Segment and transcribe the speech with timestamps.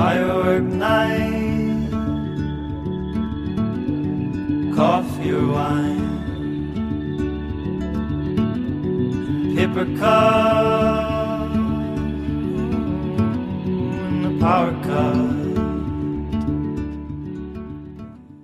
[0.00, 1.90] firework night,
[4.78, 6.06] coffee or wine,
[9.56, 9.86] paper
[14.10, 15.40] and the power cut.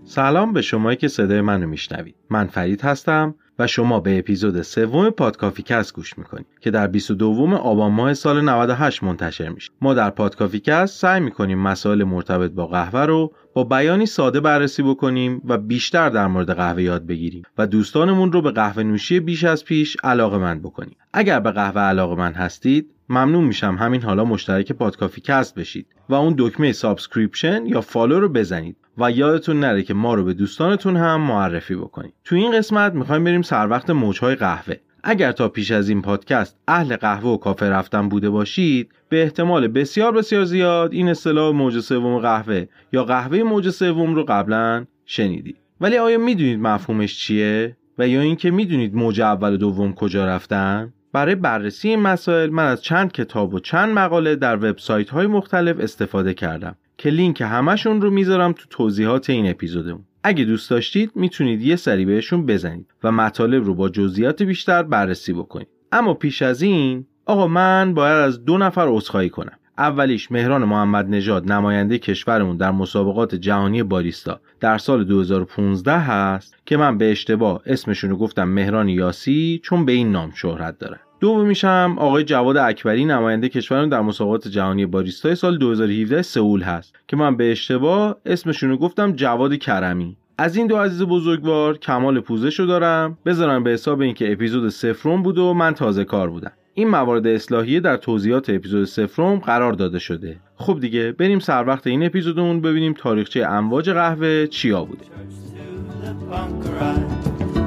[0.04, 5.10] سلام به شمایی که صدای منو میشنوید من فرید هستم و شما به اپیزود سوم
[5.10, 9.70] پادکافی‌کست گوش می‌کنید که در 22 آبان ماه سال 98 منتشر میشه.
[9.80, 15.42] ما در پادکافی‌کست سعی می‌کنیم مسائل مرتبط با قهوه رو با بیانی ساده بررسی بکنیم
[15.44, 19.64] و بیشتر در مورد قهوه یاد بگیریم و دوستانمون رو به قهوه نوشی بیش از
[19.64, 20.96] پیش علاقه‌مند بکنیم.
[21.12, 23.76] اگر به قهوه علاقه‌مند هستید ممنون میشم.
[23.80, 29.60] همین حالا مشترک پادکافی‌کست بشید و اون دکمه subscription یا follow رو بزنید و یادتون
[29.60, 32.14] نره که ما رو به دوستانتون هم معرفی بکنید.
[32.24, 34.74] تو این قسمت می‌خوایم بریم سر وقت موجهای قهوه.
[35.04, 39.68] اگر تا پیش از این پادکست اهل قهوه و کافه رفتن بوده باشید به احتمال
[39.68, 45.56] بسیار بسیار زیاد این اصطلاح موج سوم قهوه یا قهوه موج سوم رو قبلا شنیدید.
[45.80, 50.92] ولی آیا می‌دونید مفهومش چیه و یا اینکه می‌دونید موج اول و دوم کجا رفتن؟
[51.16, 55.80] برای بررسی این مسائل من از چند کتاب و چند مقاله در وبسایت های مختلف
[55.80, 60.04] استفاده کردم که لینک همشون رو می‌ذارم تو توضیحات این اپیزودمون.
[60.22, 65.32] اگه دوست داشتید می‌تونید یه سری بهشون بزنید و مطالب رو با جزئیات بیشتر بررسی
[65.32, 65.68] بکنید.
[65.92, 69.58] اما پیش از این آقا من باید از دو نفر عذرخواهی کنم.
[69.78, 76.76] اولیش مهران محمد نژاد نماینده کشورمون در مسابقات جهانی باریستا در سال 2015 هست که
[76.76, 81.96] من به اشتباه اسمشون رو گفتم مهران یاسی چون به این نام شهرت داره دومیشم
[81.98, 87.36] آقای جواد اکبری نماینده کشورمون در مسابقات جهانی باریستای سال 2017 سئول هست که من
[87.36, 90.16] به اشتباه اسمشون رو گفتم جواد کرمی.
[90.38, 93.18] از این دو عزیز بزرگوار کمال پوزش رو دارم.
[93.26, 96.52] بذارم به حساب اینکه اپیزود سفرم بود و من تازه کار بودم.
[96.74, 100.36] این موارد اصلاحیه در توضیحات اپیزود سفرم قرار داده شده.
[100.56, 105.04] خب دیگه بریم سر وقت این اپیزودمون ببینیم تاریخچه امواج قهوه چیا بوده.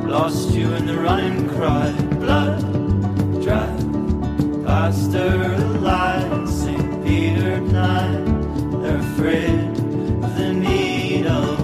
[0.10, 1.88] Lost you in the running cry.
[2.20, 2.79] Blood.
[3.50, 3.80] Drive.
[6.60, 6.90] St.
[7.04, 7.56] Peter.
[8.82, 9.60] They're afraid
[11.28, 11.60] of.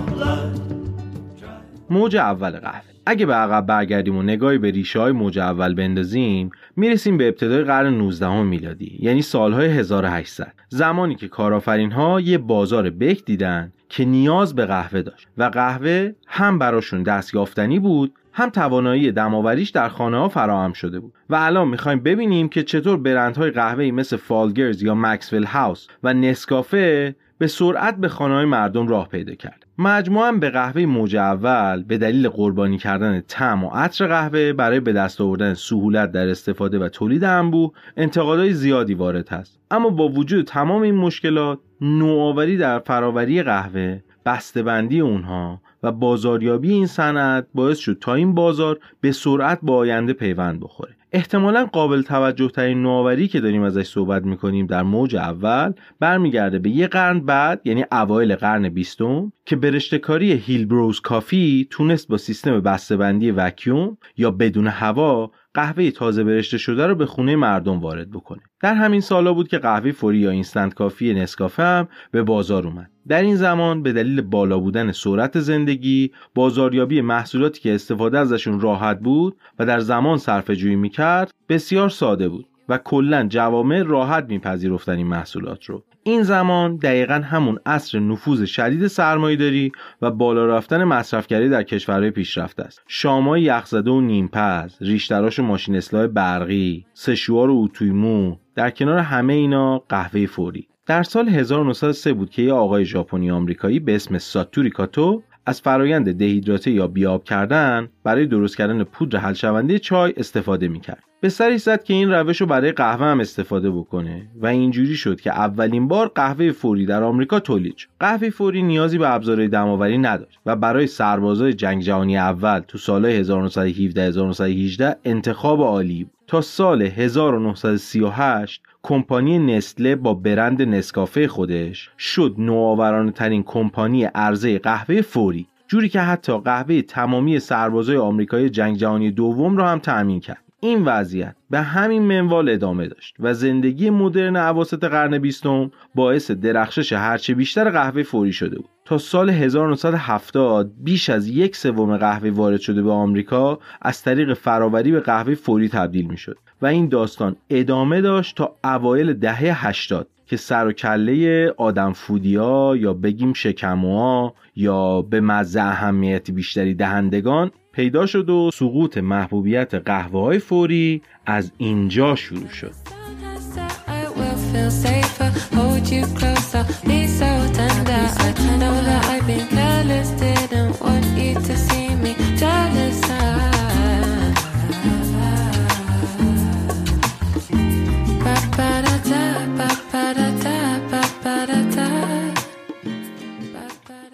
[1.90, 6.50] موج اول قهوه اگه به عقب برگردیم و نگاهی به ریشه های موج اول بندازیم
[6.76, 12.90] می‌رسیم به ابتدای قرن 19 میلادی یعنی سالهای 1800 زمانی که کارآفرین ها یه بازار
[12.90, 19.12] بک دیدن که نیاز به قهوه داشت و قهوه هم براشون دستیافتنی بود هم توانایی
[19.12, 23.92] دماوریش در خانه ها فراهم شده بود و الان می‌خوایم ببینیم که چطور برندهای قهوه‌ای
[23.92, 29.66] مثل فالگرز یا مکسول هاوس و نسکافه به سرعت به خانه مردم راه پیدا کرد.
[29.78, 34.94] مجموعا به قهوه موج اول به دلیل قربانی کردن طعم و عطر قهوه برای به
[34.94, 40.46] دست آوردن سهولت در استفاده و تولید انبوه انتقادهای زیادی وارد هست اما با وجود
[40.46, 47.98] تمام این مشکلات نوآوری در فراوری قهوه بسته‌بندی اونها و بازاریابی این صنعت باعث شد
[48.02, 50.96] تا این بازار به سرعت با آینده پیوند بخوره.
[51.16, 56.70] احتمالا قابل توجه ترین نوآوری که داریم ازش صحبت می‌کنیم در موج اول برمیگرده به
[56.70, 63.32] یه قرن بعد یعنی اوایل قرن بیستم که برشتکاری هیلبروز کافی تونست با سیستم بسته‌بندی
[63.32, 68.42] وکیوم یا بدون هوا قهوه تازه برشته شده رو به خونه مردم وارد بکنه.
[68.62, 72.92] در همین سالا بود که قهوه فوری یا اینستنت کافی نسکافه هم به بازار اومد.
[73.08, 79.00] در این زمان به دلیل بالا بودن سرعت زندگی بازاریابی محصولاتی که استفاده ازشون راحت
[79.00, 82.46] بود و در زمان صرفه جویی می‌کرد بسیار ساده بود.
[82.70, 88.88] و کلا جوامع راحت میپذیرفتن این محصولات رو این زمان دقیقا همون عصر نفوذ شدید
[88.88, 89.72] سرمایه‌داری
[90.02, 92.82] و بالا رفتن مصرفگری در کشورهای پیشرفته است.
[92.88, 99.34] شامای یخزده و نیمپز، ریشتراش و ماشین اصلاح برقی، سشوار و اتویمو، در کنار همه
[99.34, 100.68] اینا قهوه فوری.
[100.86, 106.18] در سال 1903 بود که یه آقای ژاپنی آمریکایی به اسم ساتوری کاتو از فرایند
[106.18, 111.04] دهیدراته یا بیاب کردن برای درست کردن پودر حل شونده چای استفاده می‌کرد.
[111.26, 115.32] به زد که این روش رو برای قهوه هم استفاده بکنه و اینجوری شد که
[115.32, 117.88] اولین بار قهوه فوری در آمریکا تولید شد.
[118.00, 123.18] قهوه فوری نیازی به ابزارهای دماوری نداشت و برای سربازای جنگ جهانی اول تو سالهای
[123.18, 126.14] 1917 1918 انتخاب عالی بود.
[126.28, 135.02] تا سال 1938 کمپانی نسله با برند نسکافه خودش شد نوآورانه ترین کمپانی عرضه قهوه
[135.02, 140.45] فوری جوری که حتی قهوه تمامی سربازای آمریکای جنگ جهانی دوم را هم تأمین کرد
[140.66, 146.94] این وضعیت به همین منوال ادامه داشت و زندگی مدرن عواسط قرن بیستم باعث درخشش
[146.94, 148.70] هرچه بیشتر قهوه فوری شده بود.
[148.86, 154.92] تا سال 1970 بیش از یک سوم قهوه وارد شده به آمریکا از طریق فراوری
[154.92, 160.08] به قهوه فوری تبدیل می شد و این داستان ادامه داشت تا اوایل دهه 80
[160.28, 167.52] که سر و کله آدم فودیا یا بگیم شکموها یا به مزه اهمیتی بیشتری دهندگان
[167.76, 172.72] پیدا شد و سقوط محبوبیت قهوه های فوری از اینجا شروع شد.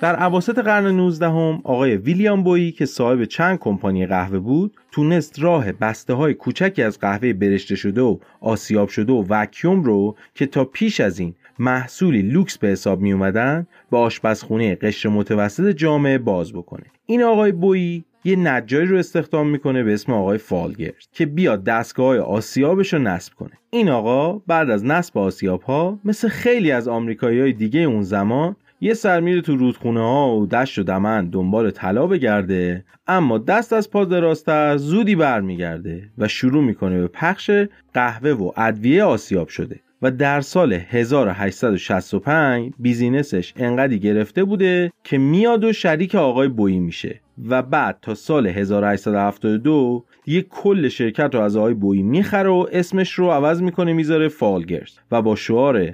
[0.02, 5.40] در عواسط قرن 19 هم آقای ویلیام بویی که صاحب چند کمپانی قهوه بود تونست
[5.40, 10.46] راه بسته های کوچکی از قهوه برشته شده و آسیاب شده و وکیوم رو که
[10.46, 16.18] تا پیش از این محصولی لوکس به حساب می اومدن به آشپزخونه قشر متوسط جامعه
[16.18, 16.86] باز بکنه.
[17.06, 22.08] این آقای بویی یه نجاری رو استخدام می‌کنه به اسم آقای فالگرد که بیاد دستگاه
[22.08, 23.52] های آسیابش رو نصب کنه.
[23.70, 28.56] این آقا بعد از نصب آسیاب ها مثل خیلی از آمریکایی های دیگه اون زمان
[28.84, 33.74] یه سر میره تو رودخونه ها و دشت و دمن دنبال طلا بگرده اما دست
[33.74, 37.52] از پا دراستر زودی برمیگرده و شروع می‌کنه به پخش
[37.94, 45.64] قهوه و ادویه آسیاب شده و در سال 1865 بیزینسش انقدی گرفته بوده که میاد
[45.64, 51.58] و شریک آقای بویی میشه و بعد تا سال 1872 یه کل شرکت رو از
[51.58, 55.92] آقای بویی می‌خره و اسمش رو عوض می‌کنه می‌ذاره فالگرز و با شعار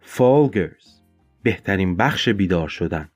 [0.00, 0.77] فالگرز.
[1.48, 3.08] بهترین بخش بیدار شدن.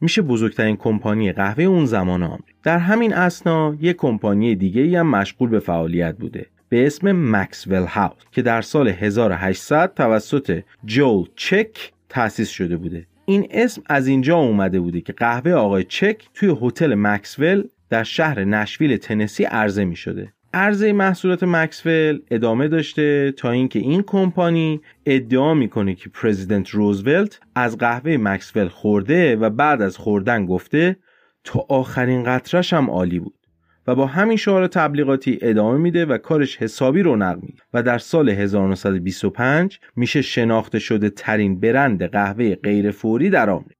[0.00, 5.48] میشه بزرگترین کمپانی قهوه اون زمان آمریکا در همین اسنا یک کمپانی دیگه هم مشغول
[5.48, 6.46] به فعالیت بوده.
[6.68, 13.06] به اسم مکسول هاوس که در سال 1800 توسط جول چک تأسیس شده بوده.
[13.24, 18.44] این اسم از اینجا اومده بوده که قهوه آقای چک توی هتل مکسول در شهر
[18.44, 25.54] نشویل تنسی عرضه می شده عرضه محصولات مکسول ادامه داشته تا اینکه این کمپانی ادعا
[25.54, 30.96] می‌کنه که پرزیدنت روزولت از قهوه مکسول خورده و بعد از خوردن گفته
[31.44, 33.38] تا آخرین قطرش هم عالی بود
[33.86, 38.28] و با همین شعار تبلیغاتی ادامه میده و کارش حسابی رونق میده و در سال
[38.28, 43.77] 1925 میشه شناخته شده ترین برند قهوه غیر فوری در آمریکا.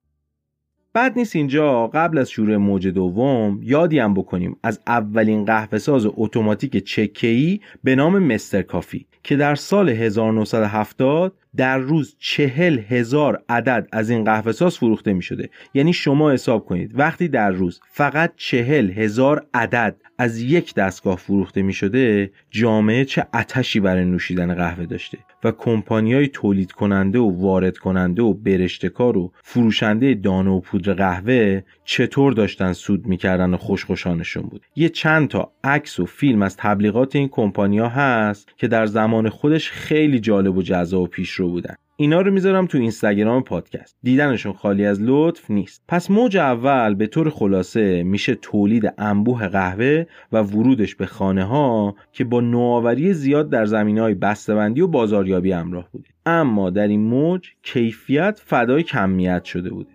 [0.93, 6.07] بعد نیست اینجا قبل از شروع موج دوم یادی هم بکنیم از اولین قهوه ساز
[6.07, 13.89] اتوماتیک چکه‌ای به نام مستر کافی که در سال 1970 در روز چهل هزار عدد
[13.93, 15.51] از این قهوه ساز فروخته می شده.
[15.75, 16.99] یعنی شما حساب کنید.
[16.99, 23.27] وقتی در روز فقط چهل هزار عدد از یک دستگاه فروخته می شده جامعه چه
[23.35, 25.53] اتشی برای نوشیدن قهوه داشته؟ و
[25.91, 32.33] های تولید کننده و وارد کننده و برشتکار و فروشنده دانه و پودر قهوه چطور
[32.33, 34.63] داشتن سود می‌کردن و خوشخوشانشون بود.
[34.77, 39.71] یه چند تا عکس و فیلم از تبلیغات این کمپانیا هست که در زمان خودش
[39.71, 41.75] خیلی جالب و جذاب و پیشرو بودن.
[41.97, 43.97] اینا رو می‌ذارم تو اینستاگرام پادکست.
[44.03, 45.83] دیدنشون خالی از لطف نیست.
[45.89, 51.97] پس موج اول به طور خلاصه میشه تولید انبوه قهوه و ورودش به خانه ها
[52.13, 56.09] که با نوآوری زیاد در زمین های بسته‌بندی و بازاریابی همراه بوده.
[56.27, 59.91] اما در این موج کیفیت فدای کمیت شده بوده.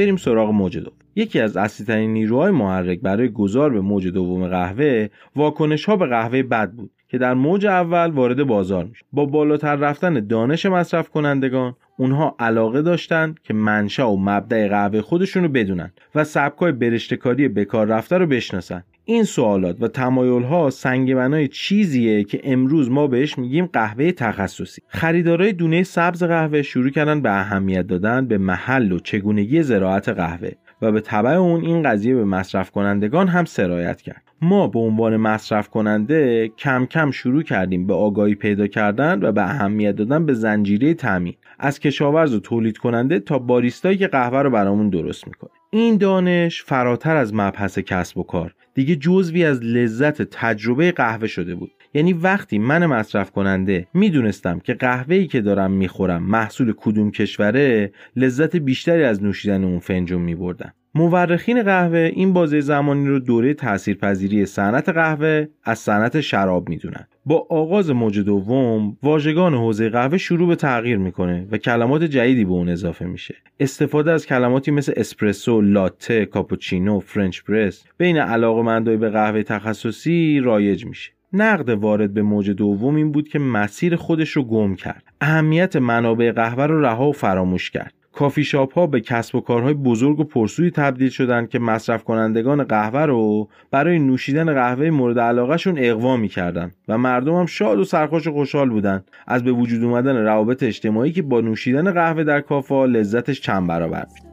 [0.00, 0.92] بریم سراغ موج دوم.
[1.16, 6.42] یکی از اصلیترین نیروهای محرک برای گذار به موج دوم قهوه واکنش ها به قهوه
[6.42, 11.74] بد بود که در موج اول وارد بازار میشه با بالاتر رفتن دانش مصرف کنندگان
[11.96, 17.86] اونها علاقه داشتند که منشأ و مبدع قهوه خودشون رو بدونن و سبکای برشتکاری بکار
[17.86, 18.84] رفته رو بشناسن.
[19.10, 24.82] این سوالات و تمایل ها سنگ بنای چیزیه که امروز ما بهش میگیم قهوه تخصصی.
[24.88, 30.50] خریدارای دونه سبز قهوه شروع کردن به اهمیت دادن به محل و چگونگی زراعت قهوه
[30.82, 34.22] و به طبع اون این قضیه به مصرف کنندگان هم سرایت کرد.
[34.42, 39.42] ما به عنوان مصرف کننده کم کم شروع کردیم به آگاهی پیدا کردن و به
[39.42, 44.50] اهمیت دادن به زنجیره تامین از کشاورز و تولید کننده تا باریستایی که قهوه رو
[44.50, 45.50] برامون درست می‌کنه.
[45.70, 48.54] این دانش فراتر از مبحث کسب و کار.
[48.80, 51.70] دیگه جزوی از لذت تجربه قهوه شده بود.
[51.94, 57.92] یعنی وقتی من مصرف کننده می‌دونستم که قهوه ای که دارم می‌خورم محصول کدوم کشوره
[58.16, 60.72] لذت بیشتری از نوشیدن اون فنجون میبردم.
[60.94, 67.06] مورخین قهوه این بازه زمانی رو دوره تاثیرپذیری صنعت قهوه از صنعت شراب می‌دونن.
[67.26, 72.50] با آغاز موج دوم واژگان حوزه قهوه شروع به تغییر می‌کنه و کلمات جدیدی به
[72.50, 73.34] اون اضافه میشه.
[73.60, 80.86] استفاده از کلماتی مثل اسپرسو لاته کاپوچینو فرنچ پرس بین علاقمندای به قهوه تخصصی رایج
[80.86, 81.12] میشه.
[81.32, 85.04] نقد وارد به موج دوم این بود که مسیر خودش رو گم کرد.
[85.20, 87.94] اهمیت منابع قهوه رو رها و فراموش کرد.
[88.12, 92.64] کافی شاپ ها به کسب و کارهای بزرگ و پرسود تبدیل شدند که مصرف کنندگان
[92.64, 98.26] قهوه رو برای نوشیدن قهوه مورد علاقه‌شون اغوا می‌کردن و مردم هم شاد و سرخوش
[98.26, 102.74] و خوشحال بودن از به وجود اومدن روابط اجتماعی که با نوشیدن قهوه در کافه
[102.74, 104.29] لذتش چند برابر میشه.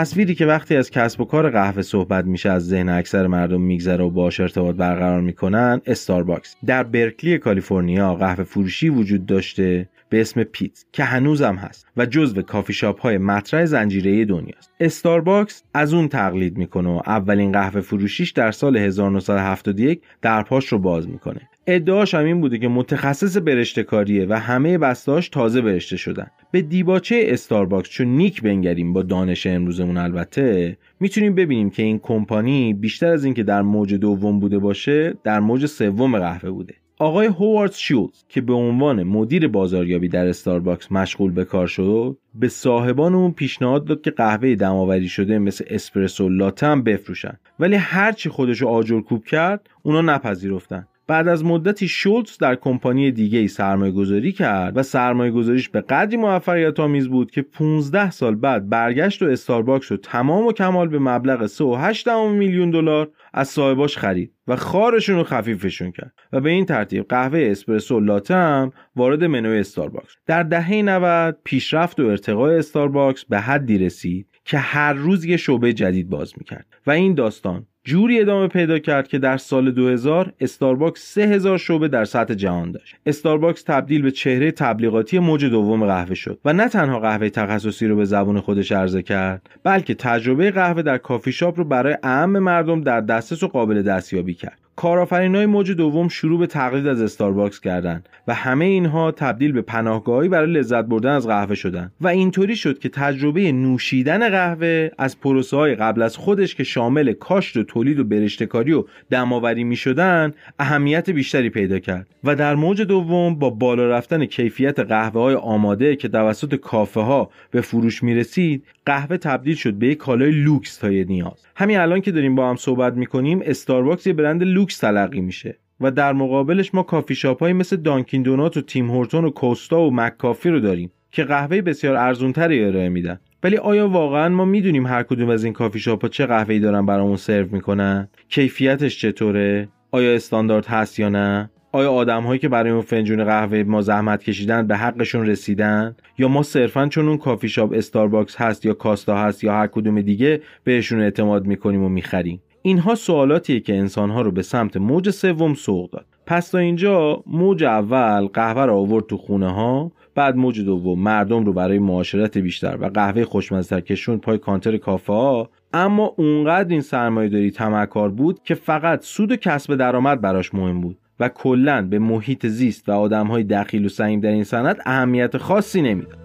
[0.00, 4.04] تصویری که وقتی از کسب و کار قهوه صحبت میشه از ذهن اکثر مردم میگذره
[4.04, 9.88] و باهاش ارتباط برقرار می‌کنن استارباکس در برکلی کالیفرنیا قهوه فروشی وجود داشته.
[10.08, 14.72] به اسم پیت که هنوزم هست و جزو کافی شاپ های مطرح زنجیره دنیاست.
[14.80, 21.08] استارباکس از اون تقلید می‌کنه و اولین قهوه فروشیش در سال 1971 درهاش رو باز
[21.08, 21.40] می‌کنه.
[21.66, 26.26] ادعاش هم این بوده که متخصص برشته‌کاریه و همه بساطش تازه برشته شدن.
[26.50, 32.74] به دیباچه استارباکس چون نیک بنگریم با دانش امروزمون البته می‌تونیم ببینیم که این کمپانی
[32.74, 36.74] بیشتر از اینکه در موج دوم بوده باشه در موج سوم قهوه بوده.
[36.98, 42.48] آقای هوارد شولتز که به عنوان مدیر بازاریابی در استارباکس مشغول به کار شد به
[42.48, 47.38] صاحبان اون پیشنهاد داد که قهوه دم‌آوری شده مثل اسپرسو لاته هم بفروشن.
[47.60, 50.86] ولی هرچی خودشو آجرکوب کرد اونا نپذیرفتن.
[51.06, 55.80] بعد از مدتی شولتز در کمپانی دیگه ای سرمایه گذاری کرد و سرمایه گذاریش به
[55.80, 60.88] قدری موفقیت آمیز بود که 15 سال بعد برگشت و استارباکس رو تمام و کمال
[60.88, 66.50] به مبلغ 3.8 میلیون دلار از صاحباش خرید و خارشون رو خفیفشون کرد و به
[66.50, 70.16] این ترتیب قهوه اسپرسو لاته هم وارد منوی استارباکس.
[70.26, 75.72] در دهه 90 پیشرفت و ارتقای استارباکس به حدی رسید که هر روز یه شعبه
[75.72, 81.00] جدید باز می‌کرد و این داستان جوری ادامه پیدا کرد که در سال 2000 استارباکس
[81.00, 82.96] 3000 شعبه در سطح جهان داشت.
[83.06, 87.96] استارباکس تبدیل به چهره تبلیغاتی موج دوم قهوه شد و نه تنها قهوه تخصصی رو
[87.96, 92.80] به زبون خودش عرضه کرد، بلکه تجربه قهوه در کافی شاپ رو برای عامه مردم
[92.80, 94.65] در دسترس و قابل دستیابی کرد.
[94.78, 100.28] های موج دوم شروع به تقلید از استارباکس کردند و همه اینها تبدیل به پناهگاهی
[100.28, 105.56] برای لذت بردن از قهوه شدند و اینطوری شد که تجربه نوشیدن قهوه از پروسه
[105.56, 110.32] های قبل از خودش که شامل کاشت و تولید و برشته‌کاری و دماوری می شدن
[110.58, 112.06] اهمیت بیشتری پیدا کرد.
[112.24, 117.30] و در موج دوم با بالا رفتن کیفیت قهوه های آماده که توسط کافه ها
[117.50, 121.46] به فروش می رسید قهوه تبدیل شد به یک کالای لوکس تا نیاز.
[121.56, 125.90] همین الان که داریم با هم صحبت می‌کنیم استارباکس یه برند لوکس تلقی میشه و
[125.90, 129.94] در مقابلش ما کافی شاپ های مثل دانکین دونات و تیم هورتون و کوستا و
[129.94, 133.20] مک کافی رو داریم که قهوه بسیار ارزونتری ارائه میدن.
[133.42, 136.86] ولی آیا واقعا ما می‌دونیم هر کدوم از این کافی شاپ ها چه قهوه‌ای دارن
[136.86, 142.70] برامون سرو می‌کنن؟ کیفیتش چطوره؟ آیا استاندارد هست یا نه؟ آیا آدم هایی که برای
[142.70, 147.48] اون فنجون قهوه ما زحمت کشیدن به حقشون رسیدن؟ یا ما صرفا چون اون کافی
[147.48, 152.42] شاپ استارباکس هست یا کاستا هست یا هر کدوم دیگه بهشون اعتماد می‌کنیم و می‌خریم؟
[152.62, 156.06] اینها سوالاتیه که انسانها رو به سمت موج سوم سوق داد.
[156.26, 161.44] پس تا اینجا موج اول قهوه رو آورد تو خونه ها بعد موج دوم مردم
[161.44, 165.50] رو برای معاشرت بیشتر و قهوه خوشمزه کشون پای کانتر کافه ها.
[165.72, 170.80] اما اونقدر این سرمایه داری تمکار بود که فقط سود و کسب درآمد براش مهم
[170.80, 170.98] بود.
[171.20, 175.82] و کلا به محیط زیست و آدمهای دخیل و سعیم در این صنعت اهمیت خاصی
[175.82, 176.18] نمی‌داد.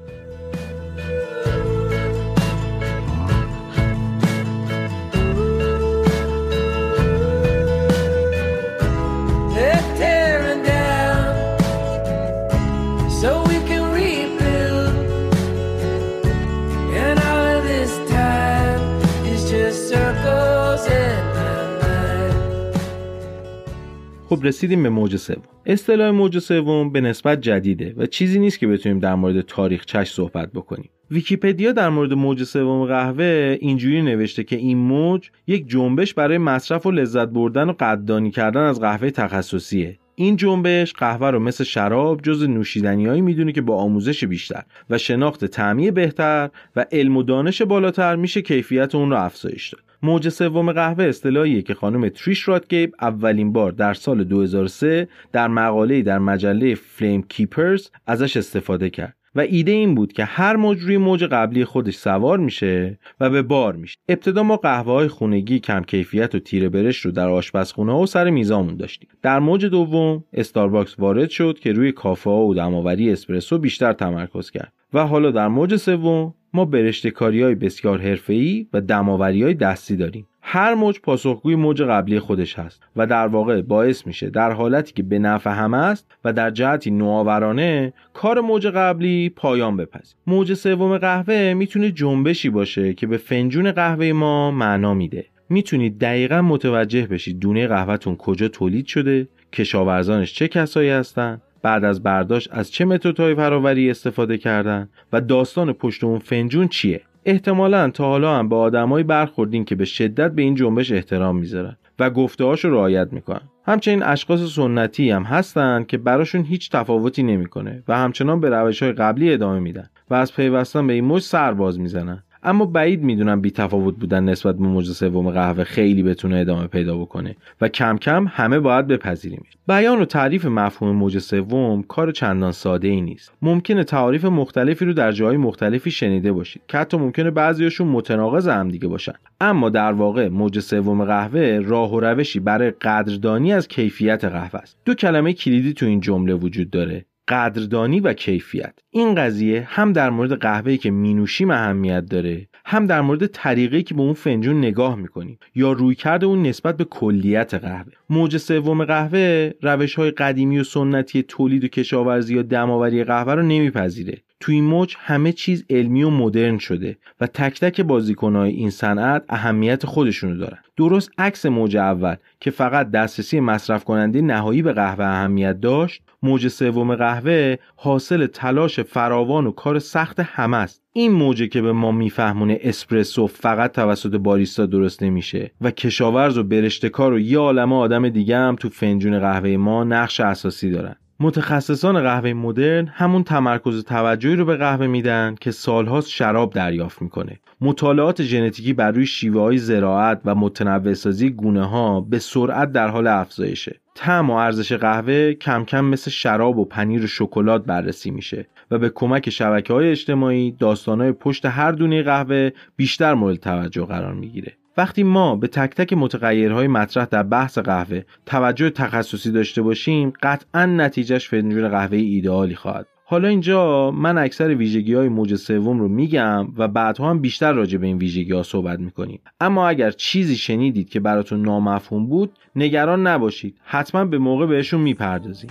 [24.31, 25.43] خب رسیدیم به موج سوم.
[25.65, 30.51] اصطلاح موج سوم به نسبت جدیده و چیزی نیست که بتونیم در مورد تاریخچش صحبت
[30.51, 30.89] بکنیم.
[31.11, 36.85] ویکیپدیا در مورد موج سوم قهوه اینجوری نوشته که این موج یک جنبش برای مصرف
[36.85, 39.99] و لذت بردن و قدردانی کردن از قهوه تخصصیه.
[40.21, 45.45] این جنبش قهوه رو مثل شراب جز نوشیدنیهایی می‌دونه که با آموزش بیشتر و شناخت
[45.45, 49.83] تعمیه بهتر و علم و دانش بالاتر میشه کیفیت اون رو افزایش داد.
[50.03, 56.03] موج سوم قهوه اصطلاحیه که خانم تریش راتگیب اولین بار در سال 2003 در مقاله‌ای
[56.03, 59.15] در مجله فلیم کیپرز ازش استفاده کرد.
[59.35, 63.41] و ایده این بود که هر موج روی موج قبلی خودش سوار میشه و به
[63.41, 63.97] بار میشه.
[64.09, 68.05] ابتدا ما قهوه های خونگی کم کیفیت و تیره برش رو در آشپزخونه ها و
[68.05, 69.09] سر میزامون داشتیم.
[69.21, 74.51] در موج دوم استارباکس وارد شد که روی کافه ها و دماوری اسپرسو بیشتر تمرکز
[74.51, 74.73] کرد.
[74.93, 79.95] و حالا در موج سوم ما برشته کاری های بسیار حرفه‌ای و دماوری های دستی
[79.95, 80.27] داریم.
[80.53, 85.03] هر موج پاسخگوی موج قبلی خودش هست و در واقع باعث میشه در حالتی که
[85.03, 90.17] به نفع همه است و در جهتی نوآورانه کار موج قبلی پایان بپذیره.
[90.27, 95.25] موج سوم قهوه می‌تونه جنبشی باشه که به فنجون قهوه ما معنا میده.
[95.49, 102.03] می‌تونید دقیقا متوجه بشید دونه قهوهتون کجا تولید شده کشاورزانش چه کسایی هستن بعد از
[102.03, 107.01] برداشت از چه متدهای فراوری استفاده کردن و داستان پشت اون فنجون چیه.
[107.25, 111.77] احتمالا تا حالا هم به آدمایی برخوردین که به شدت به این جنبش احترام می‌ذارن
[111.99, 113.41] و گفته‌هاشو رعایت می‌کنن.
[113.65, 119.33] همچنین اشخاص سنتی هم هستن که براشون هیچ تفاوتی نمی‌کنه و همچنان به روش‌های قبلی
[119.33, 122.23] ادامه میدن و از پیوستن به این موج سر باز می‌زنن.
[122.43, 126.97] اما بعید می‌دونم بی تفاوت بودن نسبت به موج سوم قهوه خیلی بتونه ادامه پیدا
[126.97, 129.43] بکنه و کم کم همه باید بپذیریم.
[129.67, 133.33] بیان و تعریف مفهوم موج سوم کار چندان ساده ای نیست.
[133.41, 138.69] ممکنه تعاریف مختلفی رو در جاهای مختلفی شنیده باشید که حتی ممکنه بعضیاشون متناقض هم
[138.69, 139.13] دیگه باشن.
[139.41, 144.77] اما در واقع موج سوم قهوه راه و روشی برای قدردانی از کیفیت قهوه است.
[144.85, 147.05] دو کلمه کلیدی تو این جمله وجود داره.
[147.27, 148.73] قدردانی و کیفیت.
[148.89, 153.93] این قضیه هم در مورد قهوه‌ای که مینوشیم اهمیت داره هم در مورد طریقی که
[153.93, 157.93] به اون فنجون نگاه می‌کنیم یا رویکرد اون نسبت به کلیت قهوه.
[158.09, 163.41] موج سوم قهوه روش های قدیمی و سنتی تولید و کشاورزی یا دماوری قهوه رو
[163.41, 164.17] نمیپذیره.
[164.41, 169.23] تو این موج همه چیز علمی و مدرن شده و تک تک بازیکنهای این صنعت
[169.29, 170.57] اهمیت خودشونو دارن.
[170.77, 176.47] درست عکس موج اول که فقط دسترسی مصرف کننده نهایی به قهوه اهمیت داشت موج
[176.47, 180.81] سوم قهوه حاصل تلاش فراوان و کار سخت همه است.
[180.93, 186.43] این موجه که به ما میفهمونه اسپرسو فقط توسط باریستا درست نمیشه و کشاورز و
[186.43, 190.95] برشتکار و یه عالمه آدم دیگه هم تو فنجون قهوه ما نقش اساسی دارن.
[191.21, 197.39] متخصصان قهوه مدرن همون تمرکز توجهی رو به قهوه میدن که سالهاست شراب دریافت می‌کنه.
[197.61, 202.87] مطالعات ژنتیکی بر روی شیوه های زراعت و متنوع سازی گونه ها به سرعت در
[202.87, 203.79] حال افزایشه.
[203.95, 208.77] طعم و ارزش قهوه کم کم مثل شراب و پنیر و شکلات بررسی میشه و
[208.77, 214.13] به کمک شبکه های اجتماعی داستان های پشت هر دونه قهوه بیشتر مورد توجه قرار
[214.13, 214.53] می‌گیره.
[214.77, 220.65] وقتی ما به تک تک متغیرهای مطرح در بحث قهوه توجه تخصصی داشته باشیم قطعا
[220.65, 222.87] نتیجهش فنجون قهوه ایدئالی خواهد.
[223.05, 227.77] حالا اینجا من اکثر ویژگی های موج سوم رو میگم و بعدها هم بیشتر راجع
[227.77, 229.19] به این ویژگی ها صحبت می‌کنیم.
[229.41, 233.57] اما اگر چیزی شنیدید که براتون نامفهوم بود نگران نباشید.
[233.63, 235.49] حتما به موقع بهشون می‌پردازیم.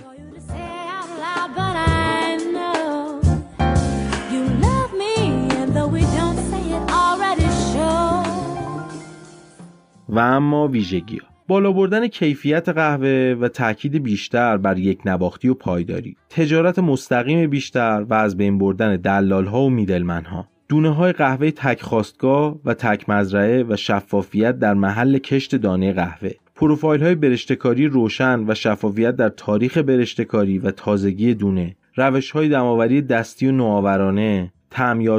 [10.11, 11.27] و اما ویژگی ها.
[11.47, 16.15] بالا بردن کیفیت قهوه و تاکید بیشتر بر یک نواختی و پایداری.
[16.29, 21.51] تجارت مستقیم بیشتر و از بین بردن دلال ها و میدلمن ها دونه های قهوه
[21.51, 26.31] تک خواستگاه و تک مزرعه و شفافیت در محل کشت دانه قهوه.
[26.55, 31.75] پروفایل های برشتکاری روشن و شفافیت در تاریخ برشتکاری و تازگی دونه.
[31.95, 34.53] روش های دستی و نوآورانه.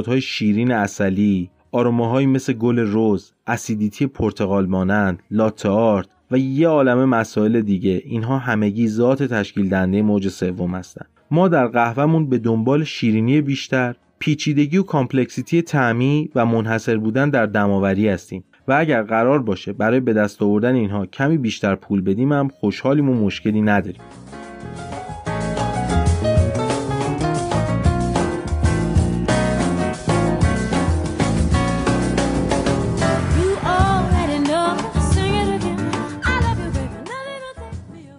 [0.07, 1.49] های شیرین اصلی.
[1.73, 8.37] آروماهایی مثل گل رز، acidity پرتقال مانند، latte art و یه عالم مسائل دیگه اینها
[8.37, 11.07] همگی ذات تشکیل دهنده موج سوم هستند.
[11.31, 17.45] ما در قهوهمون به دنبال شیرینی بیشتر، پیچیدگی و complexity طعمی و منحصر بودن در
[17.45, 22.31] دماوری هستیم و اگر قرار باشه برای به دست آوردن اینها کمی بیشتر پول بدیم
[22.31, 24.01] هم خوشحالیم و مشکلی نداریم.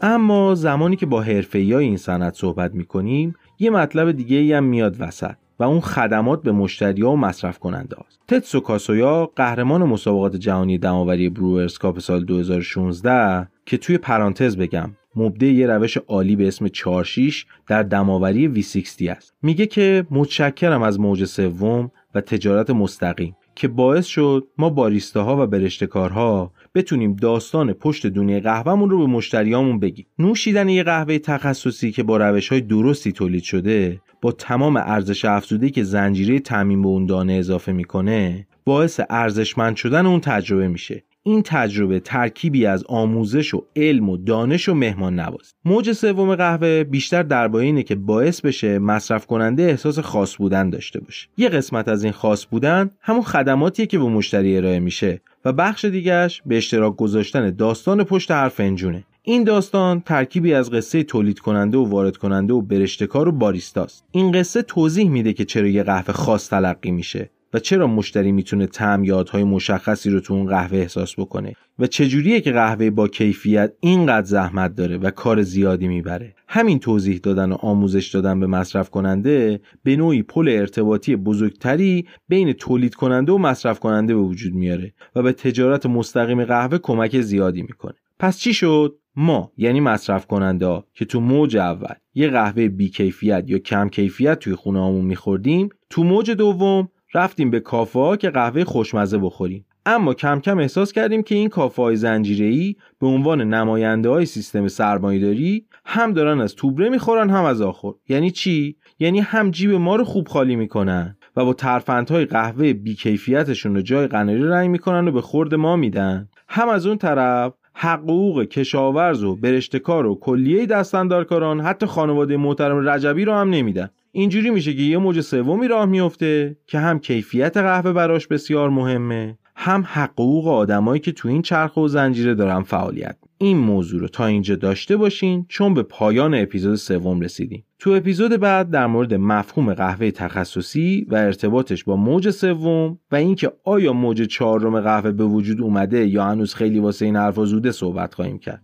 [0.06, 5.34] اما زمانی که با حرفه‌ای این صنعت صحبت می‌کنیم یه مطلب دیگه هم میاد وسط
[5.58, 8.20] و اون خدمات به مشتری و مصرف کننده هاست.
[8.28, 15.46] تتسو کاسویا قهرمان مسابقات جهانی دماوری بروورز کاپ سال 2016 که توی پرانتز بگم مبده
[15.46, 19.34] یه روش عالی به اسم 46 در دماوری V60 است.
[19.42, 25.46] میگه که متشکرم از موج سوم و تجارت مستقیم که باعث شد ما باریستاها و
[25.46, 30.06] برشتکارها بتونیم داستان پشت دونه قهوهمون رو به مشتریامون بگیم.
[30.18, 35.70] نوشیدن یه قهوه تخصصی که با روش های درستی تولید شده با تمام ارزش افزوده
[35.70, 41.02] که زنجیره تعمین به اون دانه اضافه می‌کنه باعث ارزشمند شدن اون تجربه میشه.
[41.26, 46.84] این تجربه ترکیبی از آموزش و علم و دانش و مهمان نواز موج سوم قهوه
[46.84, 51.28] بیشتر درباره اینه که باعث بشه مصرف کننده احساس خاص بودن داشته باشه.
[51.36, 55.20] یه قسمت از این خاص بودن همون خدماتیه که به مشتری ارائه میشه.
[55.44, 61.02] و بخش دیگرش به اشتراک گذاشتن داستان پشت هر فنجونه این داستان ترکیبی از قصه
[61.02, 64.04] تولید کننده و وارد کننده و برشتکار و باریستاست.
[64.10, 67.30] این قصه توضیح میده که چرا یه قهوه خاص تلقی میشه.
[67.54, 72.40] و چرا مشتری می‌تونه طعم یادهای مشخصی رو تو اون قهوه احساس بکنه؟ و چجوریه
[72.40, 77.54] که قهوه با کیفیت اینقدر زحمت داره و کار زیادی می‌بره؟ همین توضیح دادن و
[77.54, 83.78] آموزش دادن به مصرف کننده به نوعی پل ارتباطی بزرگتری بین تولید کننده و مصرف
[83.78, 87.94] کننده به وجود میاره و به تجارت مستقیم قهوه کمک زیادی می‌کنه.
[88.18, 93.44] پس چی شد؟ ما یعنی مصرف کننده که تو موج اول یه قهوه بی کیفیت
[93.46, 98.64] یا کم کیفیت توی خونه همون میخوردیم تو موج دوم رفتیم به کافه که قهوه
[98.64, 99.66] خوشمزه بخوریم.
[99.86, 104.68] اما کم کم احساس کردیم که این کافه های زنجیره به عنوان نماینده های سیستم
[104.68, 109.96] سرمایه‌داری هم دارن از توبره می‌خورن هم از آخر یعنی چی؟ یعنی هم جیب ما
[109.96, 115.12] رو خوب خالی می‌کنن و با ترفندهای قهوه بیکیفیتشون رو جای قناری رنگ می‌کنن و
[115.12, 116.28] به خورد ما میدن.
[116.48, 123.24] هم از اون طرف حقوق کشاورز و برشتکار و کلیه دستندارکاران حتی خانواده محترم رجبی
[123.24, 123.90] رو هم نمیدن.
[124.16, 129.38] اینجوری میشه که یه موج سومی راه میفته که هم کیفیت قهوه براش بسیار مهمه
[129.56, 133.16] هم حقوق آدمایی که تو این چرخ و زنجیره دارن فعالیت.
[133.38, 137.64] این موضوع رو تا اینجا داشته باشین چون به پایان اپیزود سوم رسیدیم.
[137.78, 143.52] تو اپیزود بعد در مورد مفهوم قهوه تخصصی و ارتباطش با موج سوم و اینکه
[143.64, 148.14] آیا موج چهارم قهوه به وجود اومده یا هنوز خیلی واسه این حرفا زوده صحبت
[148.14, 148.62] خواهیم کرد.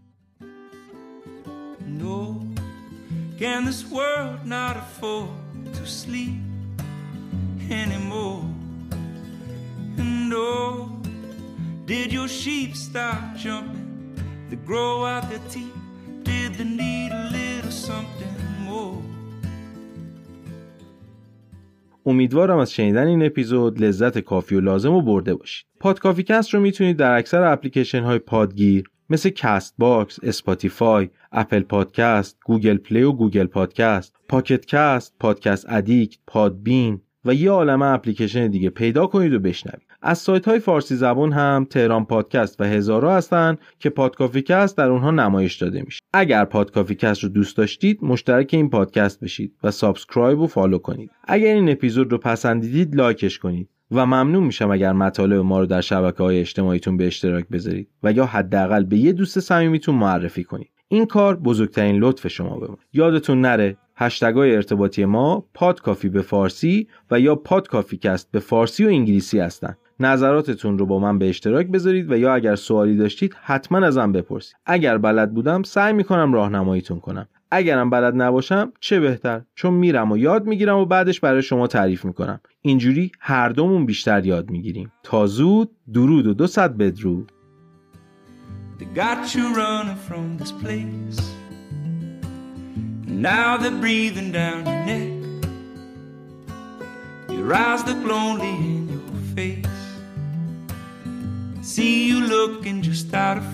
[3.40, 5.30] Can this world not afford
[5.76, 6.42] to sleep
[7.70, 8.44] anymore?
[9.96, 11.00] And oh,
[11.86, 13.88] did your sheep stop jumping?
[14.50, 15.78] They grow out their teeth?
[16.22, 18.36] Did they need a little something
[18.68, 19.02] more?
[22.06, 25.66] امیدوارم از شنیدن این اپیزود لذت کافی و لازم رو برده باشید.
[25.78, 32.76] پادکافی‌کست رو می‌تونید در اکثر اپلیکیشن های پادگیر مثل کست باکس، اسپاتیفای، اپل پادکست، گوگل
[32.76, 39.06] پلی و گوگل پادکست، پاکت کست، پادکست ادیکت، پادبین و یه عالمه اپلیکیشن دیگه پیدا
[39.06, 39.86] کنید و بشنوید.
[40.02, 45.10] از سایت های فارسی زبان هم تهران پادکست و هزارا هستن که پادکافیکست در اونها
[45.10, 46.00] نمایش داده میشه.
[46.12, 51.10] اگر پادکافیکست رو دوست داشتید مشترک این پادکست بشید و subscribe و follow کنید.
[51.24, 53.68] اگر این اپیزود رو پسندیدید لایکش کنید.
[53.92, 58.12] و ممنون میشم اگر مطالب ما رو در شبکه های اجتماعیتون به اشتراک بذارید و
[58.12, 60.70] یا حداقل به یه دوست صمیمیتون معرفی کنید.
[60.88, 62.78] این کار بزرگترین لطف شما به ما.
[62.92, 68.88] یادتون نره هشتگای ارتباطی ما پادکافی به فارسی و یا پادکافی کست به فارسی و
[68.88, 69.76] انگلیسی هستن.
[70.00, 74.56] نظراتتون رو با من به اشتراک بذارید و یا اگر سوالی داشتید حتما ازم بپرسید.
[74.66, 77.28] اگر بلد بودم سعی می‌کنم راهنماییتون کنم.
[77.50, 82.04] اگرم بلد نباشم چه بهتر؟ چون میرم و یاد می‌گیرم و بعدش برای شما تعریف
[82.04, 82.40] می‌کنم.
[82.62, 84.92] اینجوری هر دومون بیشتر یاد می‌گیریم.
[85.02, 86.76] تا زود درود و دو صد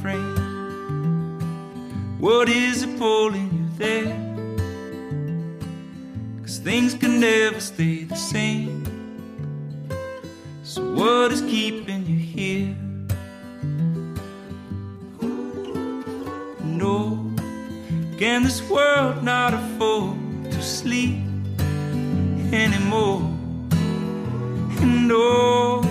[0.02, 0.36] frame.
[2.20, 4.16] What is it pulling there?
[6.42, 8.84] Cause things can never stay the same.
[10.62, 12.74] So, what is keeping you here?
[16.62, 17.34] No,
[18.18, 20.16] can this world not afford
[20.50, 21.20] to sleep
[22.52, 23.22] anymore?
[24.80, 25.82] And oh,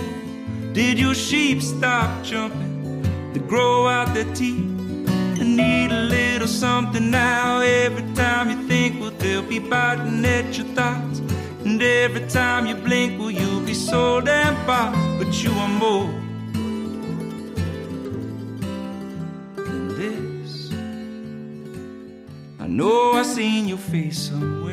[0.72, 4.75] did your sheep stop jumping to grow out their teeth?
[5.56, 7.60] Need a little something now.
[7.60, 11.20] Every time you think, well, they'll be biting at your thoughts.
[11.64, 14.92] And every time you blink, well, you'll be so damn far.
[15.18, 16.12] But you are more
[19.56, 20.70] than this.
[22.60, 24.65] I know I seen your face somewhere.